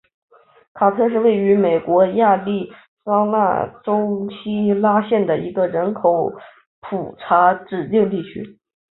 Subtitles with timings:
[0.73, 2.73] 卡特是位于美国亚利
[3.05, 6.31] 桑那州希拉县的一个人口
[6.79, 8.57] 普查指定地区。